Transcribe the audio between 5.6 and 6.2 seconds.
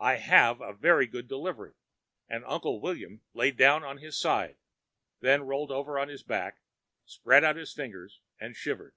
over on